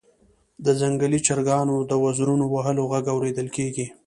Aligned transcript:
د 0.65 0.67
ځنګلي 0.79 1.19
چرګانو 1.27 1.75
د 1.89 1.91
وزرونو 2.03 2.45
وهلو 2.53 2.83
غږ 2.91 3.05
اوریدل 3.13 3.47
کیږي 3.57 3.85